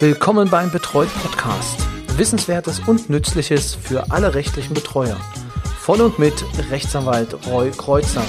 Willkommen 0.00 0.50
beim 0.50 0.72
Betreut 0.72 1.08
Podcast. 1.22 1.86
Wissenswertes 2.18 2.80
und 2.80 3.10
Nützliches 3.10 3.76
für 3.76 4.10
alle 4.10 4.34
rechtlichen 4.34 4.74
Betreuer. 4.74 5.16
Von 5.78 6.00
und 6.00 6.18
mit 6.18 6.34
Rechtsanwalt 6.68 7.46
Roy 7.46 7.70
Kreuzer. 7.70 8.24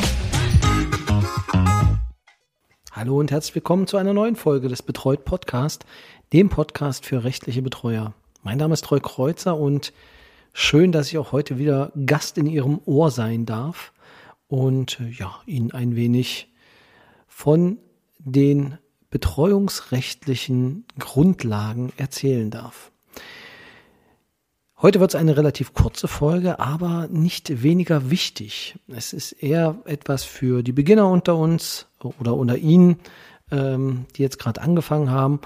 Hallo 2.91 3.19
und 3.19 3.31
herzlich 3.31 3.55
willkommen 3.55 3.87
zu 3.87 3.97
einer 3.97 4.13
neuen 4.13 4.35
Folge 4.35 4.69
des 4.69 4.83
Betreut 4.83 5.25
Podcast, 5.25 5.85
dem 6.33 6.49
Podcast 6.49 7.03
für 7.03 7.23
rechtliche 7.23 7.63
Betreuer. 7.63 8.13
Mein 8.43 8.59
Name 8.59 8.75
ist 8.75 8.89
Roy 8.91 8.99
Kreuzer 8.99 9.57
und 9.57 9.91
schön, 10.53 10.91
dass 10.91 11.07
ich 11.07 11.17
auch 11.17 11.31
heute 11.31 11.57
wieder 11.57 11.91
Gast 12.05 12.37
in 12.37 12.45
Ihrem 12.45 12.79
Ohr 12.85 13.09
sein 13.09 13.47
darf 13.47 13.91
und 14.47 15.01
ja, 15.17 15.33
Ihnen 15.47 15.71
ein 15.71 15.95
wenig 15.95 16.47
von 17.27 17.79
den 18.19 18.77
betreuungsrechtlichen 19.15 20.83
Grundlagen 20.99 21.93
erzählen 21.95 22.51
darf. 22.51 22.91
Heute 24.81 24.99
wird 24.99 25.11
es 25.11 25.15
eine 25.15 25.37
relativ 25.37 25.73
kurze 25.73 26.09
Folge, 26.09 26.59
aber 26.59 27.07
nicht 27.07 27.63
weniger 27.63 28.09
wichtig. 28.09 28.77
Es 28.89 29.13
ist 29.13 29.31
eher 29.31 29.77
etwas 29.85 30.25
für 30.25 30.63
die 30.63 30.73
Beginner 30.73 31.09
unter 31.09 31.37
uns 31.37 31.87
oder 32.19 32.33
unter 32.33 32.57
Ihnen, 32.57 32.97
ähm, 33.51 34.05
die 34.17 34.21
jetzt 34.21 34.37
gerade 34.37 34.61
angefangen 34.61 35.09
haben 35.09 35.39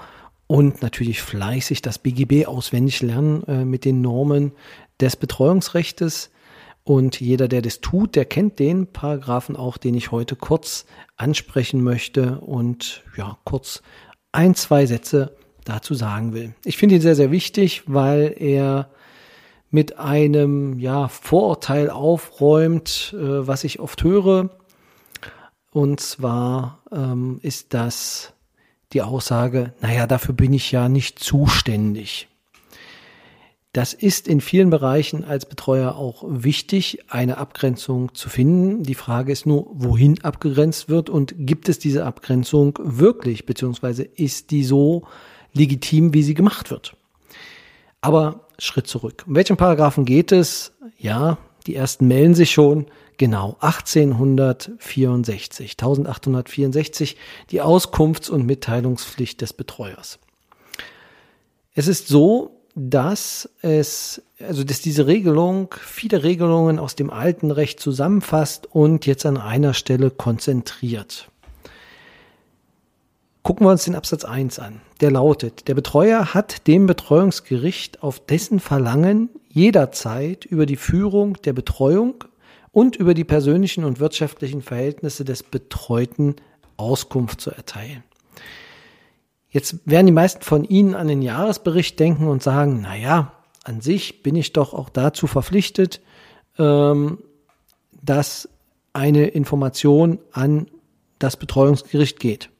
und 0.48 0.82
natürlich 0.82 1.22
fleißig 1.22 1.80
das 1.80 2.00
BGB 2.00 2.46
auswendig 2.46 3.02
lernen 3.02 3.44
äh, 3.44 3.64
mit 3.64 3.84
den 3.84 4.00
Normen 4.00 4.50
des 4.98 5.14
Betreuungsrechtes. 5.14 6.32
Und 6.84 7.20
jeder, 7.20 7.46
der 7.46 7.62
das 7.62 7.80
tut, 7.80 8.16
der 8.16 8.24
kennt 8.24 8.58
den 8.58 8.86
Paragraphen 8.86 9.56
auch, 9.56 9.76
den 9.76 9.94
ich 9.94 10.10
heute 10.10 10.34
kurz 10.34 10.86
ansprechen 11.16 11.82
möchte 11.82 12.40
und 12.40 13.04
ja, 13.16 13.38
kurz 13.44 13.82
ein, 14.32 14.54
zwei 14.54 14.86
Sätze 14.86 15.36
dazu 15.64 15.94
sagen 15.94 16.32
will. 16.32 16.54
Ich 16.64 16.78
finde 16.78 16.96
ihn 16.96 17.00
sehr, 17.00 17.14
sehr 17.14 17.30
wichtig, 17.30 17.82
weil 17.86 18.34
er 18.38 18.90
mit 19.70 19.98
einem 19.98 20.78
ja, 20.78 21.08
Vorurteil 21.08 21.90
aufräumt, 21.90 23.14
äh, 23.16 23.46
was 23.46 23.64
ich 23.64 23.78
oft 23.78 24.02
höre. 24.02 24.50
Und 25.70 26.00
zwar 26.00 26.82
ähm, 26.90 27.38
ist 27.42 27.74
das 27.74 28.32
die 28.92 29.02
Aussage, 29.02 29.72
naja, 29.80 30.08
dafür 30.08 30.34
bin 30.34 30.52
ich 30.52 30.72
ja 30.72 30.88
nicht 30.88 31.20
zuständig. 31.20 32.29
Das 33.72 33.92
ist 33.92 34.26
in 34.26 34.40
vielen 34.40 34.70
Bereichen 34.70 35.24
als 35.24 35.46
Betreuer 35.46 35.94
auch 35.94 36.24
wichtig, 36.26 37.04
eine 37.08 37.38
Abgrenzung 37.38 38.12
zu 38.14 38.28
finden. 38.28 38.82
Die 38.82 38.96
Frage 38.96 39.30
ist 39.30 39.46
nur, 39.46 39.68
wohin 39.72 40.24
abgegrenzt 40.24 40.88
wird 40.88 41.08
und 41.08 41.34
gibt 41.38 41.68
es 41.68 41.78
diese 41.78 42.04
Abgrenzung 42.04 42.76
wirklich, 42.82 43.46
beziehungsweise 43.46 44.02
ist 44.02 44.50
die 44.50 44.64
so 44.64 45.04
legitim, 45.52 46.14
wie 46.14 46.24
sie 46.24 46.34
gemacht 46.34 46.72
wird. 46.72 46.96
Aber 48.00 48.48
Schritt 48.58 48.88
zurück. 48.88 49.22
Um 49.28 49.36
welchen 49.36 49.56
Paragraphen 49.56 50.04
geht 50.04 50.32
es? 50.32 50.72
Ja, 50.98 51.38
die 51.68 51.76
ersten 51.76 52.08
melden 52.08 52.34
sich 52.34 52.50
schon. 52.50 52.86
Genau, 53.18 53.56
1864, 53.60 55.72
1864, 55.72 57.16
die 57.50 57.62
Auskunfts- 57.62 58.30
und 58.30 58.46
Mitteilungspflicht 58.46 59.40
des 59.40 59.52
Betreuers. 59.52 60.18
Es 61.74 61.86
ist 61.86 62.08
so, 62.08 62.59
dass 62.74 63.48
es, 63.62 64.22
also 64.38 64.64
dass 64.64 64.80
diese 64.80 65.06
Regelung 65.06 65.74
viele 65.80 66.22
Regelungen 66.22 66.78
aus 66.78 66.94
dem 66.94 67.10
alten 67.10 67.50
Recht 67.50 67.80
zusammenfasst 67.80 68.66
und 68.66 69.06
jetzt 69.06 69.26
an 69.26 69.36
einer 69.36 69.74
Stelle 69.74 70.10
konzentriert. 70.10 71.30
Gucken 73.42 73.66
wir 73.66 73.70
uns 73.70 73.84
den 73.84 73.94
Absatz 73.94 74.24
1 74.24 74.58
an. 74.58 74.82
Der 75.00 75.10
lautet, 75.10 75.66
der 75.66 75.74
Betreuer 75.74 76.34
hat 76.34 76.66
dem 76.66 76.86
Betreuungsgericht 76.86 78.02
auf 78.02 78.20
dessen 78.20 78.60
Verlangen 78.60 79.30
jederzeit 79.48 80.44
über 80.44 80.66
die 80.66 80.76
Führung 80.76 81.34
der 81.42 81.54
Betreuung 81.54 82.24
und 82.70 82.96
über 82.96 83.14
die 83.14 83.24
persönlichen 83.24 83.84
und 83.84 83.98
wirtschaftlichen 83.98 84.62
Verhältnisse 84.62 85.24
des 85.24 85.42
Betreuten 85.42 86.36
Auskunft 86.76 87.40
zu 87.40 87.50
erteilen. 87.50 88.04
Jetzt 89.50 89.78
werden 89.84 90.06
die 90.06 90.12
meisten 90.12 90.42
von 90.42 90.64
Ihnen 90.64 90.94
an 90.94 91.08
den 91.08 91.22
Jahresbericht 91.22 91.98
denken 91.98 92.28
und 92.28 92.42
sagen, 92.42 92.80
na 92.82 92.96
ja, 92.96 93.32
an 93.64 93.80
sich 93.80 94.22
bin 94.22 94.36
ich 94.36 94.52
doch 94.52 94.72
auch 94.74 94.88
dazu 94.88 95.26
verpflichtet, 95.26 96.00
ähm, 96.58 97.18
dass 98.02 98.48
eine 98.92 99.26
Information 99.28 100.18
an 100.32 100.68
das 101.18 101.36
Betreuungsgericht 101.36 102.18
geht. 102.18 102.50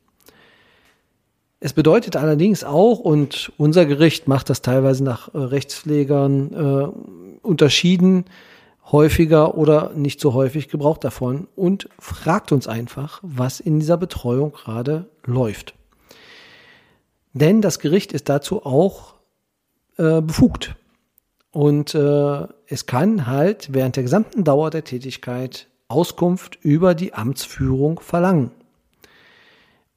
Es 1.60 1.72
bedeutet 1.74 2.16
allerdings 2.16 2.64
auch, 2.64 2.98
und 2.98 3.52
unser 3.58 3.86
Gericht 3.86 4.28
macht 4.28 4.50
das 4.50 4.62
teilweise 4.62 5.04
nach 5.04 5.32
äh, 5.34 5.38
Rechtspflegern 5.38 6.52
äh, 6.54 7.46
unterschieden, 7.46 8.24
häufiger 8.90 9.56
oder 9.56 9.92
nicht 9.94 10.20
so 10.20 10.34
häufig 10.34 10.68
gebraucht 10.68 11.04
davon 11.04 11.46
und 11.54 11.88
fragt 11.98 12.50
uns 12.50 12.66
einfach, 12.66 13.20
was 13.22 13.60
in 13.60 13.78
dieser 13.78 13.96
Betreuung 13.96 14.52
gerade 14.52 15.06
läuft. 15.24 15.74
Denn 17.32 17.62
das 17.62 17.78
Gericht 17.78 18.12
ist 18.12 18.28
dazu 18.28 18.64
auch 18.64 19.14
äh, 19.96 20.20
befugt. 20.20 20.76
Und 21.52 21.94
äh, 21.94 22.46
es 22.66 22.86
kann 22.86 23.26
halt 23.26 23.72
während 23.72 23.96
der 23.96 24.04
gesamten 24.04 24.44
Dauer 24.44 24.70
der 24.70 24.84
Tätigkeit 24.84 25.66
Auskunft 25.88 26.58
über 26.62 26.94
die 26.94 27.14
Amtsführung 27.14 28.00
verlangen. 28.00 28.52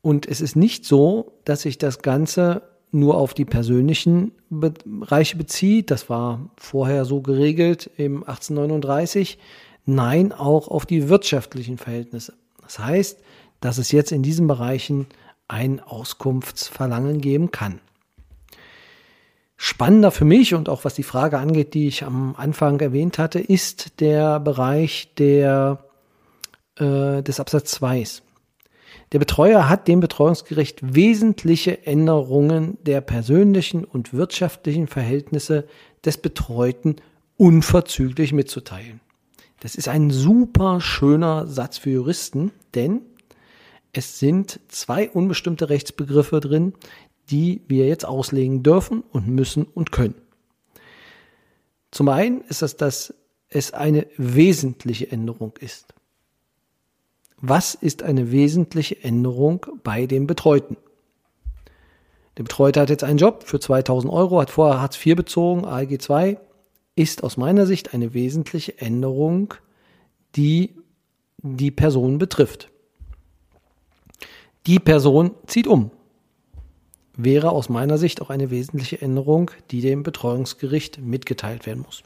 Und 0.01 0.27
es 0.27 0.41
ist 0.41 0.55
nicht 0.55 0.85
so, 0.85 1.33
dass 1.45 1.61
sich 1.61 1.77
das 1.77 2.01
Ganze 2.01 2.63
nur 2.91 3.17
auf 3.17 3.33
die 3.33 3.45
persönlichen 3.45 4.31
Bereiche 4.49 5.37
bezieht. 5.37 5.91
Das 5.91 6.09
war 6.09 6.49
vorher 6.57 7.05
so 7.05 7.21
geregelt 7.21 7.89
im 7.97 8.17
1839. 8.23 9.37
Nein, 9.85 10.31
auch 10.31 10.67
auf 10.67 10.85
die 10.85 11.09
wirtschaftlichen 11.09 11.77
Verhältnisse. 11.77 12.33
Das 12.61 12.79
heißt, 12.79 13.19
dass 13.61 13.77
es 13.77 13.91
jetzt 13.91 14.11
in 14.11 14.23
diesen 14.23 14.47
Bereichen 14.47 15.07
ein 15.53 15.79
Auskunftsverlangen 15.79 17.21
geben 17.21 17.51
kann. 17.51 17.79
Spannender 19.55 20.11
für 20.11 20.25
mich 20.25 20.55
und 20.55 20.67
auch 20.67 20.83
was 20.83 20.95
die 20.95 21.03
Frage 21.03 21.37
angeht, 21.37 21.75
die 21.75 21.87
ich 21.87 22.03
am 22.03 22.35
Anfang 22.35 22.79
erwähnt 22.79 23.19
hatte, 23.19 23.39
ist 23.39 24.01
der 24.01 24.39
Bereich 24.39 25.13
der, 25.17 25.85
äh, 26.77 27.21
des 27.21 27.39
Absatz 27.39 27.71
2. 27.71 28.03
Der 29.11 29.19
Betreuer 29.19 29.69
hat 29.69 29.87
dem 29.87 29.99
Betreuungsgericht 29.99 30.95
wesentliche 30.95 31.85
Änderungen 31.85 32.79
der 32.81 33.01
persönlichen 33.01 33.85
und 33.85 34.11
wirtschaftlichen 34.11 34.87
Verhältnisse 34.87 35.67
des 36.03 36.17
Betreuten 36.17 36.95
unverzüglich 37.37 38.33
mitzuteilen. 38.33 39.01
Das 39.59 39.75
ist 39.75 39.87
ein 39.87 40.09
super 40.09 40.81
schöner 40.81 41.45
Satz 41.45 41.77
für 41.77 41.91
Juristen, 41.91 42.51
denn 42.73 43.01
es 43.93 44.19
sind 44.19 44.59
zwei 44.67 45.09
unbestimmte 45.09 45.69
Rechtsbegriffe 45.69 46.39
drin, 46.39 46.73
die 47.29 47.61
wir 47.67 47.87
jetzt 47.87 48.05
auslegen 48.05 48.63
dürfen 48.63 49.03
und 49.11 49.27
müssen 49.27 49.63
und 49.63 49.91
können. 49.91 50.15
Zum 51.91 52.09
einen 52.09 52.41
ist 52.41 52.63
das, 52.63 52.75
dass 52.75 53.13
es 53.49 53.71
eine 53.71 54.07
wesentliche 54.17 55.11
Änderung 55.11 55.53
ist. 55.59 55.93
Was 57.37 57.75
ist 57.75 58.01
eine 58.01 58.31
wesentliche 58.31 59.03
Änderung 59.03 59.67
bei 59.83 60.07
dem 60.07 60.25
Betreuten? 60.25 60.75
Der 62.37 62.43
Betreute 62.43 62.81
hat 62.81 62.89
jetzt 62.89 63.03
einen 63.03 63.19
Job 63.19 63.43
für 63.43 63.59
2000 63.59 64.11
Euro, 64.11 64.41
hat 64.41 64.49
vorher 64.49 64.81
Hartz 64.81 64.97
IV 65.05 65.15
bezogen, 65.15 65.65
ALG 65.65 66.01
2, 66.01 66.39
ist 66.95 67.23
aus 67.23 67.37
meiner 67.37 67.67
Sicht 67.67 67.93
eine 67.93 68.15
wesentliche 68.15 68.79
Änderung, 68.79 69.53
die 70.35 70.75
die 71.37 71.69
Person 71.69 72.17
betrifft. 72.17 72.72
Die 74.65 74.79
Person 74.79 75.31
zieht 75.45 75.67
um. 75.67 75.91
Wäre 77.15 77.51
aus 77.51 77.69
meiner 77.69 77.97
Sicht 77.97 78.21
auch 78.21 78.29
eine 78.29 78.49
wesentliche 78.49 79.01
Änderung, 79.01 79.51
die 79.71 79.81
dem 79.81 80.03
Betreuungsgericht 80.03 80.99
mitgeteilt 80.99 81.65
werden 81.65 81.83
muss. 81.83 82.03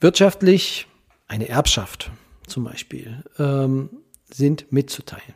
Wirtschaftlich 0.00 0.86
eine 1.26 1.48
Erbschaft 1.48 2.10
zum 2.46 2.64
Beispiel 2.64 3.24
ähm, 3.38 3.90
sind 4.30 4.72
mitzuteilen. 4.72 5.34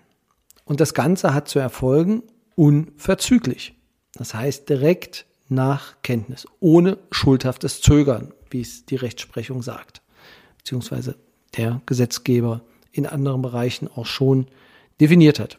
Und 0.64 0.80
das 0.80 0.94
Ganze 0.94 1.34
hat 1.34 1.48
zu 1.48 1.58
erfolgen 1.58 2.22
unverzüglich. 2.54 3.74
Das 4.14 4.34
heißt 4.34 4.68
direkt 4.68 5.26
nach 5.48 6.00
Kenntnis, 6.02 6.46
ohne 6.60 6.98
schuldhaftes 7.10 7.80
Zögern, 7.80 8.32
wie 8.50 8.60
es 8.60 8.86
die 8.86 8.96
Rechtsprechung 8.96 9.62
sagt, 9.62 10.00
beziehungsweise 10.58 11.16
der 11.56 11.82
Gesetzgeber 11.86 12.62
in 12.92 13.06
anderen 13.06 13.42
Bereichen 13.42 13.88
auch 13.88 14.06
schon 14.06 14.46
definiert 15.00 15.38
hat. 15.38 15.58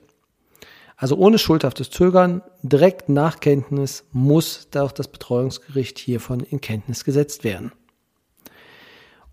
Also 0.96 1.18
ohne 1.18 1.38
schuldhaftes 1.38 1.90
Zögern, 1.90 2.42
direkt 2.62 3.10
nach 3.10 3.40
Kenntnis 3.40 4.06
muss 4.12 4.68
auch 4.76 4.92
das 4.92 5.08
Betreuungsgericht 5.08 6.00
hiervon 6.00 6.40
in 6.42 6.62
Kenntnis 6.62 7.04
gesetzt 7.04 7.44
werden. 7.44 7.72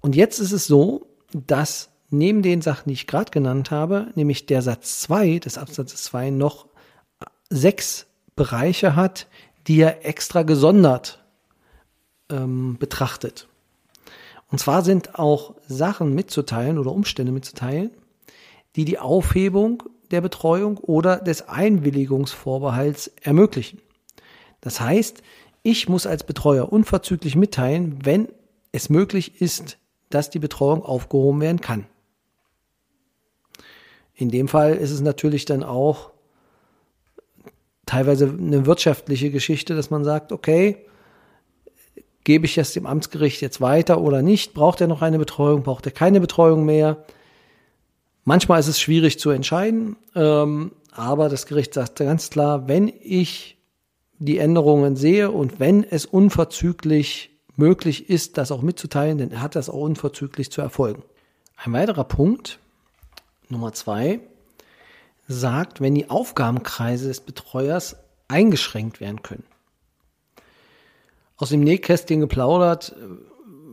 Und 0.00 0.16
jetzt 0.16 0.40
ist 0.40 0.52
es 0.52 0.66
so, 0.66 1.06
dass 1.32 1.90
neben 2.08 2.42
den 2.42 2.62
Sachen, 2.62 2.88
die 2.88 2.94
ich 2.94 3.06
gerade 3.06 3.30
genannt 3.30 3.70
habe, 3.70 4.08
nämlich 4.14 4.46
der 4.46 4.62
Satz 4.62 5.00
2 5.02 5.38
des 5.38 5.58
Absatzes 5.58 6.02
2 6.04 6.30
noch 6.30 6.66
sechs 7.50 8.06
Bereiche 8.34 8.96
hat, 8.96 9.28
die 9.66 9.80
er 9.80 10.06
extra 10.06 10.42
gesondert 10.42 11.22
ähm, 12.30 12.78
betrachtet. 12.78 13.48
Und 14.50 14.58
zwar 14.58 14.82
sind 14.82 15.18
auch 15.18 15.54
Sachen 15.68 16.14
mitzuteilen 16.14 16.78
oder 16.78 16.90
Umstände 16.90 17.32
mitzuteilen, 17.32 17.90
die 18.76 18.84
die 18.84 18.98
Aufhebung 18.98 19.82
der 20.10 20.20
Betreuung 20.20 20.78
oder 20.78 21.18
des 21.18 21.48
Einwilligungsvorbehalts 21.48 23.12
ermöglichen. 23.22 23.80
Das 24.60 24.80
heißt, 24.80 25.22
ich 25.62 25.88
muss 25.88 26.06
als 26.06 26.24
Betreuer 26.24 26.72
unverzüglich 26.72 27.36
mitteilen, 27.36 27.98
wenn 28.02 28.28
es 28.72 28.88
möglich 28.88 29.40
ist, 29.40 29.78
dass 30.08 30.30
die 30.30 30.38
Betreuung 30.38 30.84
aufgehoben 30.84 31.40
werden 31.40 31.60
kann. 31.60 31.86
In 34.14 34.28
dem 34.28 34.48
Fall 34.48 34.76
ist 34.76 34.90
es 34.90 35.00
natürlich 35.00 35.44
dann 35.44 35.62
auch 35.62 36.10
teilweise 37.86 38.26
eine 38.26 38.66
wirtschaftliche 38.66 39.30
Geschichte, 39.30 39.74
dass 39.74 39.90
man 39.90 40.04
sagt, 40.04 40.32
okay, 40.32 40.84
gebe 42.24 42.46
ich 42.46 42.58
es 42.58 42.72
dem 42.72 42.86
Amtsgericht 42.86 43.40
jetzt 43.40 43.60
weiter 43.60 44.00
oder 44.00 44.22
nicht? 44.22 44.54
Braucht 44.54 44.80
er 44.80 44.86
noch 44.86 45.02
eine 45.02 45.18
Betreuung? 45.18 45.62
Braucht 45.62 45.86
er 45.86 45.92
keine 45.92 46.20
Betreuung 46.20 46.64
mehr? 46.64 47.04
Manchmal 48.30 48.60
ist 48.60 48.68
es 48.68 48.80
schwierig 48.80 49.18
zu 49.18 49.30
entscheiden, 49.30 49.96
ähm, 50.14 50.70
aber 50.92 51.28
das 51.28 51.46
Gericht 51.46 51.74
sagt 51.74 51.98
ganz 51.98 52.30
klar, 52.30 52.68
wenn 52.68 52.86
ich 52.86 53.58
die 54.20 54.38
Änderungen 54.38 54.94
sehe 54.94 55.32
und 55.32 55.58
wenn 55.58 55.82
es 55.82 56.06
unverzüglich 56.06 57.30
möglich 57.56 58.08
ist, 58.08 58.38
das 58.38 58.52
auch 58.52 58.62
mitzuteilen, 58.62 59.18
dann 59.18 59.42
hat 59.42 59.56
das 59.56 59.68
auch 59.68 59.80
unverzüglich 59.80 60.52
zu 60.52 60.60
erfolgen. 60.60 61.02
Ein 61.56 61.72
weiterer 61.72 62.04
Punkt, 62.04 62.60
Nummer 63.48 63.72
zwei, 63.72 64.20
sagt, 65.26 65.80
wenn 65.80 65.96
die 65.96 66.08
Aufgabenkreise 66.08 67.08
des 67.08 67.18
Betreuers 67.22 67.96
eingeschränkt 68.28 69.00
werden 69.00 69.24
können. 69.24 69.42
Aus 71.36 71.48
dem 71.48 71.62
Nähkästchen 71.62 72.20
geplaudert, 72.20 72.94
äh, 72.96 73.06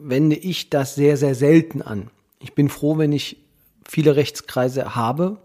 wende 0.01 0.35
ich 0.35 0.71
das 0.71 0.95
sehr, 0.95 1.15
sehr 1.15 1.35
selten 1.35 1.83
an. 1.83 2.09
Ich 2.39 2.55
bin 2.55 2.69
froh, 2.69 2.97
wenn 2.97 3.11
ich 3.11 3.37
viele 3.87 4.15
Rechtskreise 4.15 4.95
habe, 4.95 5.37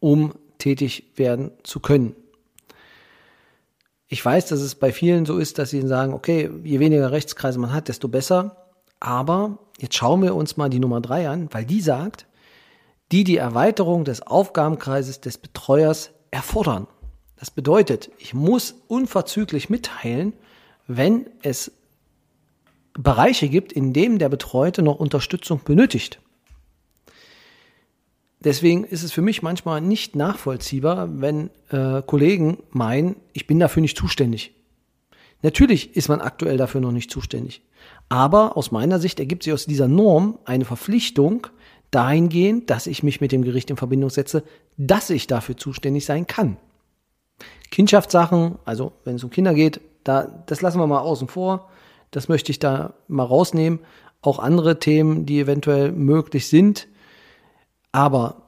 um 0.00 0.34
tätig 0.58 1.12
werden 1.16 1.50
zu 1.62 1.80
können. 1.80 2.14
Ich 4.08 4.24
weiß, 4.24 4.46
dass 4.46 4.60
es 4.60 4.76
bei 4.76 4.92
vielen 4.92 5.26
so 5.26 5.38
ist, 5.38 5.58
dass 5.58 5.70
sie 5.70 5.84
sagen, 5.86 6.14
okay, 6.14 6.50
je 6.62 6.78
weniger 6.78 7.10
Rechtskreise 7.10 7.58
man 7.58 7.72
hat, 7.72 7.88
desto 7.88 8.06
besser. 8.08 8.68
Aber 9.00 9.58
jetzt 9.78 9.96
schauen 9.96 10.22
wir 10.22 10.34
uns 10.34 10.56
mal 10.56 10.70
die 10.70 10.78
Nummer 10.78 11.00
drei 11.00 11.28
an, 11.28 11.48
weil 11.52 11.64
die 11.64 11.80
sagt, 11.80 12.26
die 13.12 13.24
die 13.24 13.36
Erweiterung 13.36 14.04
des 14.04 14.22
Aufgabenkreises 14.22 15.20
des 15.20 15.38
Betreuers 15.38 16.10
erfordern. 16.30 16.86
Das 17.38 17.50
bedeutet, 17.50 18.10
ich 18.18 18.32
muss 18.32 18.74
unverzüglich 18.88 19.68
mitteilen, 19.70 20.32
wenn 20.86 21.26
es 21.42 21.72
Bereiche 22.94 23.48
gibt, 23.48 23.72
in 23.72 23.92
denen 23.92 24.18
der 24.18 24.28
Betreute 24.28 24.82
noch 24.82 24.98
Unterstützung 24.98 25.60
benötigt. 25.64 26.20
Deswegen 28.46 28.84
ist 28.84 29.02
es 29.02 29.10
für 29.10 29.22
mich 29.22 29.42
manchmal 29.42 29.80
nicht 29.80 30.14
nachvollziehbar, 30.14 31.08
wenn 31.20 31.50
äh, 31.70 32.00
Kollegen 32.02 32.58
meinen, 32.70 33.16
ich 33.32 33.48
bin 33.48 33.58
dafür 33.58 33.80
nicht 33.80 33.98
zuständig. 33.98 34.52
Natürlich 35.42 35.96
ist 35.96 36.08
man 36.08 36.20
aktuell 36.20 36.56
dafür 36.56 36.80
noch 36.80 36.92
nicht 36.92 37.10
zuständig. 37.10 37.62
Aber 38.08 38.56
aus 38.56 38.70
meiner 38.70 39.00
Sicht 39.00 39.18
ergibt 39.18 39.42
sich 39.42 39.52
aus 39.52 39.66
dieser 39.66 39.88
Norm 39.88 40.38
eine 40.44 40.64
Verpflichtung 40.64 41.48
dahingehend, 41.90 42.70
dass 42.70 42.86
ich 42.86 43.02
mich 43.02 43.20
mit 43.20 43.32
dem 43.32 43.42
Gericht 43.42 43.68
in 43.68 43.76
Verbindung 43.76 44.10
setze, 44.10 44.44
dass 44.76 45.10
ich 45.10 45.26
dafür 45.26 45.56
zuständig 45.56 46.04
sein 46.04 46.28
kann. 46.28 46.56
Kindschaftssachen, 47.72 48.60
also 48.64 48.92
wenn 49.02 49.16
es 49.16 49.24
um 49.24 49.30
Kinder 49.30 49.54
geht, 49.54 49.80
da, 50.04 50.44
das 50.46 50.62
lassen 50.62 50.78
wir 50.78 50.86
mal 50.86 51.00
außen 51.00 51.26
vor. 51.26 51.68
Das 52.12 52.28
möchte 52.28 52.52
ich 52.52 52.60
da 52.60 52.94
mal 53.08 53.24
rausnehmen. 53.24 53.80
Auch 54.22 54.38
andere 54.38 54.78
Themen, 54.78 55.26
die 55.26 55.40
eventuell 55.40 55.90
möglich 55.90 56.46
sind, 56.46 56.86
aber 57.96 58.42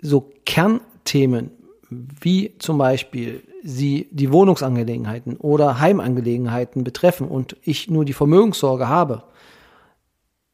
so 0.00 0.30
Kernthemen 0.46 1.50
wie 1.90 2.56
zum 2.58 2.78
Beispiel 2.78 3.42
sie 3.64 4.08
die 4.12 4.30
Wohnungsangelegenheiten 4.32 5.36
oder 5.38 5.80
Heimangelegenheiten 5.80 6.84
betreffen 6.84 7.26
und 7.26 7.56
ich 7.62 7.90
nur 7.90 8.04
die 8.04 8.12
Vermögenssorge 8.12 8.88
habe, 8.88 9.24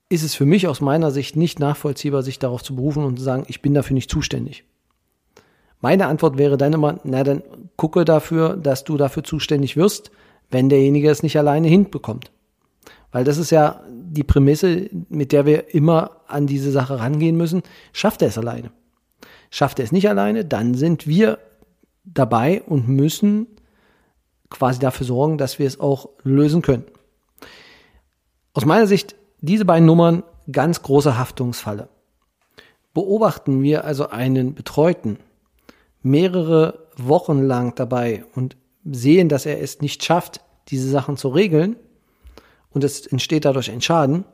ist 0.09 0.23
es 0.23 0.35
für 0.35 0.47
mich 0.47 0.67
aus 0.67 0.81
meiner 0.81 1.11
Sicht 1.11 1.37
nicht 1.37 1.61
nachvollziehbar, 1.61 2.23
sich 2.23 2.39
darauf 2.39 2.63
zu 2.63 2.75
berufen 2.75 3.05
und 3.05 3.19
zu 3.19 3.23
sagen, 3.23 3.45
ich 3.49 3.61
bin 3.61 3.75
dafür 3.75 3.93
nicht 3.95 4.11
zuständig. 4.11 4.65
Meine 5.83 6.07
Antwort 6.07 6.39
wäre 6.39 6.57
dann 6.57 6.73
immer, 6.73 7.01
na 7.05 7.23
dann 7.23 7.43
gucke 7.77 8.07
dafür, 8.07 8.57
dass 8.57 8.85
du 8.85 8.97
dafür 8.97 9.25
zuständig 9.25 9.77
wirst, 9.77 10.11
wenn 10.51 10.71
derjenige 10.71 11.11
es 11.11 11.23
nicht 11.23 11.37
alleine 11.37 11.69
hinbekommt. 11.69 12.33
Weil 13.13 13.25
das 13.25 13.39
ist 13.39 13.51
ja 13.51 13.83
die 13.89 14.23
Prämisse, 14.23 14.89
mit 15.09 15.33
der 15.33 15.47
wir 15.47 15.75
immer 15.75 16.23
an 16.27 16.47
diese 16.47 16.71
Sache 16.71 16.99
rangehen 16.99 17.37
müssen. 17.37 17.63
Schafft 17.93 18.23
er 18.23 18.29
es 18.29 18.39
alleine? 18.39 18.71
Schafft 19.51 19.79
er 19.79 19.85
es 19.85 19.93
nicht 19.93 20.09
alleine, 20.09 20.45
dann 20.45 20.75
sind 20.75 21.07
wir 21.07 21.39
dabei 22.05 22.63
und 22.63 22.89
müssen 22.89 23.47
quasi 24.49 24.79
dafür 24.79 25.07
sorgen, 25.07 25.39
dass 25.39 25.59
wir 25.59 25.67
es 25.67 25.81
auch 25.81 26.09
lösen 26.23 26.63
können. 26.63 26.85
Aus 28.53 28.65
meiner 28.65 28.87
Sicht 28.87 29.17
diese 29.41 29.65
beiden 29.65 29.87
Nummern 29.87 30.23
ganz 30.51 30.83
große 30.83 31.19
Haftungsfalle. 31.19 31.89
Beobachten 32.95 33.63
wir 33.63 33.85
also 33.85 34.09
einen 34.09 34.55
Betreuten 34.55 35.19
mehrere 36.03 36.89
Wochen 36.97 37.43
lang 37.43 37.75
dabei 37.75 38.25
und 38.35 38.57
sehen, 38.85 39.29
dass 39.29 39.47
er 39.47 39.61
es 39.61 39.81
nicht 39.81 40.05
schafft, 40.05 40.41
diese 40.69 40.89
Sachen 40.89 41.17
zu 41.17 41.29
regeln, 41.29 41.77
und 42.71 42.85
es 42.85 43.07
entsteht 43.07 43.45
dadurch 43.45 43.71
ein 43.71 43.83
Schaden, 43.83 44.25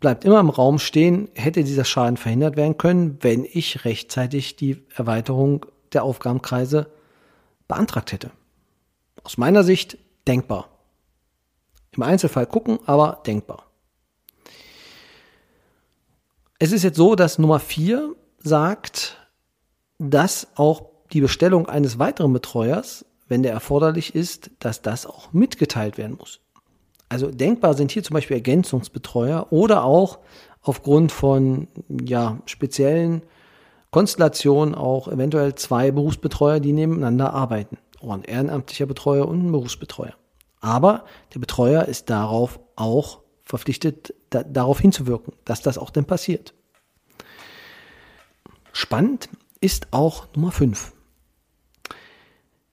bleibt 0.00 0.24
immer 0.24 0.40
im 0.40 0.50
Raum 0.50 0.78
stehen, 0.78 1.28
hätte 1.34 1.64
dieser 1.64 1.84
Schaden 1.84 2.16
verhindert 2.16 2.56
werden 2.56 2.78
können, 2.78 3.18
wenn 3.20 3.44
ich 3.44 3.84
rechtzeitig 3.84 4.56
die 4.56 4.84
Erweiterung 4.94 5.66
der 5.92 6.04
Aufgabenkreise 6.04 6.90
beantragt 7.66 8.12
hätte. 8.12 8.30
Aus 9.24 9.36
meiner 9.36 9.64
Sicht 9.64 9.98
denkbar. 10.26 10.68
Im 11.92 12.02
Einzelfall 12.02 12.46
gucken, 12.46 12.78
aber 12.86 13.22
denkbar. 13.26 13.64
Es 16.58 16.72
ist 16.72 16.82
jetzt 16.82 16.96
so, 16.96 17.14
dass 17.14 17.38
Nummer 17.38 17.60
vier 17.60 18.14
sagt, 18.38 19.16
dass 19.98 20.48
auch 20.56 20.90
die 21.12 21.20
Bestellung 21.20 21.68
eines 21.68 21.98
weiteren 21.98 22.32
Betreuers, 22.32 23.04
wenn 23.28 23.42
der 23.42 23.52
erforderlich 23.52 24.14
ist, 24.14 24.50
dass 24.58 24.82
das 24.82 25.06
auch 25.06 25.32
mitgeteilt 25.32 25.98
werden 25.98 26.16
muss. 26.16 26.40
Also 27.08 27.30
denkbar 27.30 27.74
sind 27.74 27.90
hier 27.90 28.02
zum 28.02 28.14
Beispiel 28.14 28.36
Ergänzungsbetreuer 28.36 29.46
oder 29.50 29.84
auch 29.84 30.18
aufgrund 30.62 31.12
von 31.12 31.68
ja, 31.88 32.38
speziellen 32.46 33.22
Konstellationen 33.90 34.74
auch 34.74 35.08
eventuell 35.08 35.54
zwei 35.54 35.90
Berufsbetreuer, 35.90 36.60
die 36.60 36.72
nebeneinander 36.72 37.32
arbeiten. 37.32 37.78
Oder 38.00 38.14
ein 38.14 38.24
ehrenamtlicher 38.24 38.86
Betreuer 38.86 39.26
und 39.26 39.46
ein 39.46 39.52
Berufsbetreuer. 39.52 40.14
Aber 40.60 41.04
der 41.34 41.40
Betreuer 41.40 41.84
ist 41.86 42.10
darauf 42.10 42.60
auch 42.76 43.20
verpflichtet, 43.44 44.14
da, 44.30 44.42
darauf 44.42 44.80
hinzuwirken, 44.80 45.32
dass 45.44 45.62
das 45.62 45.78
auch 45.78 45.90
denn 45.90 46.04
passiert. 46.04 46.52
Spannend 48.72 49.30
ist 49.60 49.88
auch 49.92 50.26
Nummer 50.34 50.52
5. 50.52 50.92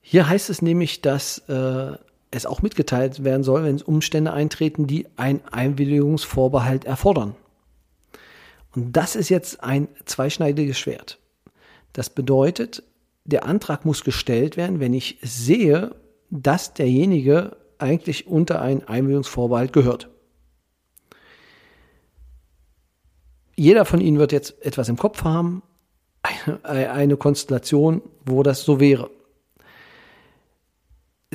Hier 0.02 0.28
heißt 0.28 0.50
es 0.50 0.62
nämlich, 0.62 1.02
dass 1.02 1.40
äh, 1.50 1.98
es 2.32 2.46
auch 2.46 2.62
mitgeteilt 2.62 3.24
werden 3.24 3.44
soll, 3.44 3.64
wenn 3.64 3.82
Umstände 3.82 4.34
eintreten, 4.34 4.88
die 4.88 5.08
ein 5.16 5.46
Einwilligungsvorbehalt 5.46 6.86
erfordern. 6.86 7.36
Und 8.76 8.94
das 8.94 9.16
ist 9.16 9.30
jetzt 9.30 9.64
ein 9.64 9.88
zweischneidiges 10.06 10.78
Schwert. 10.78 11.20
Das 11.94 12.10
bedeutet, 12.10 12.84
der 13.24 13.46
Antrag 13.46 13.86
muss 13.86 14.04
gestellt 14.04 14.58
werden, 14.58 14.80
wenn 14.80 14.94
ich 14.94 15.18
sehe, 15.22 15.96
dass 16.30 16.74
derjenige 16.74 17.56
eigentlich 17.78 18.28
unter 18.28 18.62
einen 18.62 18.84
Einwilligungsvorbehalt 18.84 19.74
gehört. 19.74 20.10
Jeder 23.56 23.86
von 23.86 24.02
Ihnen 24.02 24.20
wird 24.20 24.34
jetzt 24.34 24.62
etwas 24.66 24.90
im 24.90 24.98
Kopf 24.98 25.24
haben, 25.24 25.64
eine, 26.64 26.92
eine 26.92 27.18
Konstellation, 27.18 28.02
wo 28.26 28.44
das 28.44 28.64
so 28.64 28.80
wäre. 28.80 29.10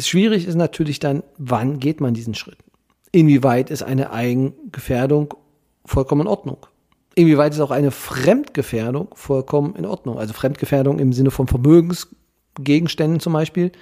Schwierig 0.08 0.46
ist 0.46 0.54
natürlich 0.54 0.98
dann, 0.98 1.22
wann 1.38 1.80
geht 1.80 2.00
man 2.00 2.14
diesen 2.14 2.34
Schritt? 2.34 2.58
Inwieweit 3.12 3.70
ist 3.70 3.82
eine 3.82 4.12
Eigengefährdung 4.12 5.34
vollkommen 5.84 6.22
in 6.22 6.26
Ordnung? 6.28 6.58
Inwieweit 7.14 7.52
ist 7.52 7.60
auch 7.60 7.72
eine 7.72 7.90
Fremdgefährdung 7.90 9.08
vollkommen 9.14 9.74
in 9.74 9.84
Ordnung? 9.84 10.18
Also 10.18 10.32
Fremdgefährdung 10.32 10.98
im 10.98 11.12
Sinne 11.12 11.30
von 11.30 11.48
Vermögensgegenständen 11.48 13.20
zum 13.20 13.32
Beispiel, 13.32 13.72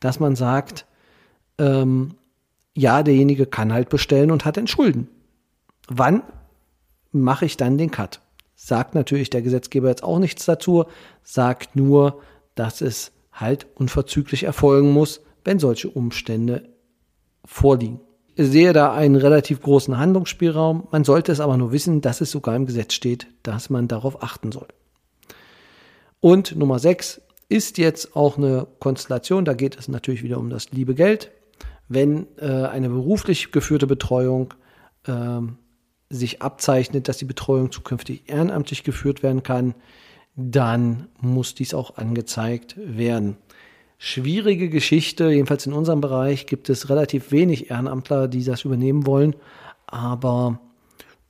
dass 0.00 0.20
man 0.20 0.36
sagt, 0.36 0.86
ähm, 1.58 2.14
ja, 2.74 3.02
derjenige 3.02 3.46
kann 3.46 3.72
halt 3.72 3.88
bestellen 3.88 4.30
und 4.30 4.44
hat 4.44 4.56
Entschulden. 4.56 5.08
Wann 5.88 6.22
mache 7.12 7.44
ich 7.44 7.56
dann 7.56 7.76
den 7.76 7.90
Cut? 7.90 8.20
Sagt 8.54 8.94
natürlich 8.94 9.30
der 9.30 9.42
Gesetzgeber 9.42 9.88
jetzt 9.88 10.02
auch 10.02 10.18
nichts 10.18 10.44
dazu, 10.44 10.84
sagt 11.22 11.76
nur, 11.76 12.20
dass 12.54 12.80
es 12.80 13.12
halt 13.32 13.66
unverzüglich 13.74 14.44
erfolgen 14.44 14.92
muss, 14.92 15.20
wenn 15.48 15.58
solche 15.58 15.88
Umstände 15.88 16.68
vorliegen. 17.42 18.00
Ich 18.34 18.50
sehe 18.50 18.74
da 18.74 18.92
einen 18.92 19.16
relativ 19.16 19.62
großen 19.62 19.96
Handlungsspielraum. 19.96 20.88
Man 20.90 21.04
sollte 21.04 21.32
es 21.32 21.40
aber 21.40 21.56
nur 21.56 21.72
wissen, 21.72 22.02
dass 22.02 22.20
es 22.20 22.30
sogar 22.30 22.54
im 22.54 22.66
Gesetz 22.66 22.92
steht, 22.92 23.28
dass 23.44 23.70
man 23.70 23.88
darauf 23.88 24.22
achten 24.22 24.52
soll. 24.52 24.68
Und 26.20 26.54
Nummer 26.54 26.78
6 26.78 27.22
ist 27.48 27.78
jetzt 27.78 28.14
auch 28.14 28.36
eine 28.36 28.66
Konstellation, 28.78 29.46
da 29.46 29.54
geht 29.54 29.78
es 29.78 29.88
natürlich 29.88 30.22
wieder 30.22 30.36
um 30.36 30.50
das 30.50 30.70
liebe 30.70 30.94
Geld. 30.94 31.30
Wenn 31.88 32.26
äh, 32.36 32.66
eine 32.66 32.90
beruflich 32.90 33.50
geführte 33.50 33.86
Betreuung 33.86 34.52
äh, 35.06 35.40
sich 36.10 36.42
abzeichnet, 36.42 37.08
dass 37.08 37.16
die 37.16 37.24
Betreuung 37.24 37.72
zukünftig 37.72 38.24
ehrenamtlich 38.26 38.84
geführt 38.84 39.22
werden 39.22 39.42
kann, 39.42 39.74
dann 40.36 41.08
muss 41.22 41.54
dies 41.54 41.72
auch 41.72 41.96
angezeigt 41.96 42.74
werden 42.76 43.38
schwierige 43.98 44.70
Geschichte. 44.70 45.30
Jedenfalls 45.30 45.66
in 45.66 45.72
unserem 45.72 46.00
Bereich 46.00 46.46
gibt 46.46 46.70
es 46.70 46.88
relativ 46.88 47.32
wenig 47.32 47.70
Ehrenamtler, 47.70 48.28
die 48.28 48.44
das 48.44 48.64
übernehmen 48.64 49.06
wollen. 49.06 49.34
Aber 49.86 50.60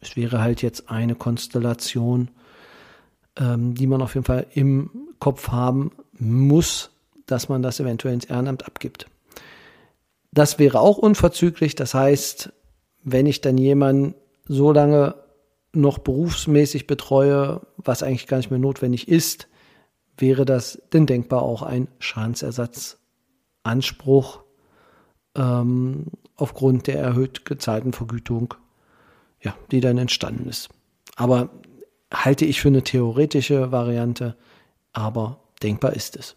es 0.00 0.16
wäre 0.16 0.40
halt 0.40 0.62
jetzt 0.62 0.90
eine 0.90 1.14
Konstellation, 1.14 2.30
ähm, 3.36 3.74
die 3.74 3.86
man 3.86 4.02
auf 4.02 4.14
jeden 4.14 4.26
Fall 4.26 4.46
im 4.54 4.90
Kopf 5.18 5.48
haben 5.48 5.92
muss, 6.12 6.90
dass 7.26 7.48
man 7.48 7.62
das 7.62 7.80
eventuell 7.80 8.14
ins 8.14 8.26
Ehrenamt 8.26 8.66
abgibt. 8.66 9.06
Das 10.30 10.58
wäre 10.58 10.80
auch 10.80 10.98
unverzüglich. 10.98 11.74
Das 11.74 11.94
heißt, 11.94 12.52
wenn 13.02 13.26
ich 13.26 13.40
dann 13.40 13.58
jemanden 13.58 14.14
so 14.46 14.72
lange 14.72 15.14
noch 15.72 15.98
berufsmäßig 15.98 16.86
betreue, 16.86 17.60
was 17.76 18.02
eigentlich 18.02 18.26
gar 18.26 18.38
nicht 18.38 18.50
mehr 18.50 18.58
notwendig 18.58 19.08
ist, 19.08 19.48
wäre 20.20 20.44
das 20.44 20.80
denn 20.92 21.06
denkbar 21.06 21.42
auch 21.42 21.62
ein 21.62 21.88
Schadensersatzanspruch 21.98 24.42
ähm, 25.36 26.06
aufgrund 26.36 26.86
der 26.86 27.00
erhöht 27.00 27.44
gezahlten 27.44 27.92
Vergütung, 27.92 28.54
ja, 29.40 29.54
die 29.70 29.80
dann 29.80 29.98
entstanden 29.98 30.48
ist. 30.48 30.68
Aber 31.16 31.50
halte 32.12 32.44
ich 32.44 32.60
für 32.60 32.68
eine 32.68 32.82
theoretische 32.82 33.72
Variante, 33.72 34.36
aber 34.92 35.40
denkbar 35.62 35.94
ist 35.94 36.16
es. 36.16 36.36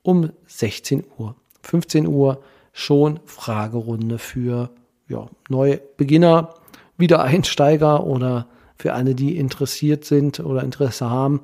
um 0.03 0.29
16 0.45 1.03
Uhr. 1.17 1.35
15 1.63 2.05
Uhr 2.07 2.43
schon 2.75 3.21
Fragerunde 3.25 4.19
für 4.19 4.69
ja, 5.07 5.29
Neubeginner, 5.47 6.55
Wiedereinsteiger 6.97 8.05
oder 8.05 8.47
für 8.77 8.93
alle, 8.93 9.15
die 9.15 9.37
interessiert 9.37 10.03
sind 10.03 10.41
oder 10.41 10.61
Interesse 10.61 11.09
haben. 11.09 11.39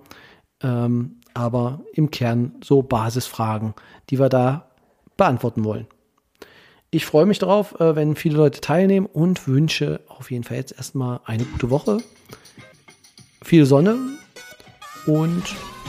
Ähm, 0.61 1.21
aber 1.33 1.79
im 1.93 2.11
Kern 2.11 2.55
so 2.61 2.81
Basisfragen, 2.81 3.73
die 4.09 4.19
wir 4.19 4.27
da 4.27 4.67
beantworten 5.15 5.63
wollen. 5.63 5.87
Ich 6.89 7.05
freue 7.05 7.25
mich 7.25 7.39
darauf, 7.39 7.79
äh, 7.79 7.95
wenn 7.95 8.17
viele 8.17 8.35
Leute 8.35 8.59
teilnehmen 8.59 9.05
und 9.05 9.47
wünsche 9.47 10.01
auf 10.09 10.31
jeden 10.31 10.43
Fall 10.43 10.57
jetzt 10.57 10.73
erstmal 10.73 11.21
eine 11.23 11.45
gute 11.45 11.69
Woche, 11.69 11.99
viel 13.41 13.65
Sonne 13.65 13.97
und 15.05 15.43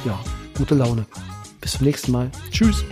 ja, 0.04 0.20
gute 0.56 0.76
Laune. 0.76 1.04
Bis 1.60 1.72
zum 1.72 1.86
nächsten 1.86 2.12
Mal. 2.12 2.30
Tschüss. 2.52 2.84